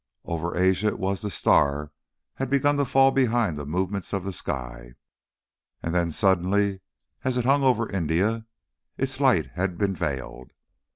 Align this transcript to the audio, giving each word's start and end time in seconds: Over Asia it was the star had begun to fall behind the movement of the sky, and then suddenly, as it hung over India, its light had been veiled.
Over 0.25 0.57
Asia 0.57 0.87
it 0.87 0.97
was 0.97 1.21
the 1.21 1.29
star 1.29 1.91
had 2.33 2.49
begun 2.49 2.75
to 2.77 2.85
fall 2.85 3.11
behind 3.11 3.55
the 3.55 3.67
movement 3.67 4.11
of 4.13 4.23
the 4.23 4.33
sky, 4.33 4.95
and 5.83 5.93
then 5.93 6.09
suddenly, 6.09 6.81
as 7.23 7.37
it 7.37 7.45
hung 7.45 7.61
over 7.61 7.87
India, 7.87 8.47
its 8.97 9.19
light 9.19 9.51
had 9.53 9.77
been 9.77 9.95
veiled. 9.95 10.53